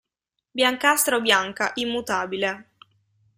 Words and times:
Biancastra 0.55 1.17
o 1.17 1.21
bianca, 1.21 1.73
immutabile. 1.75 2.51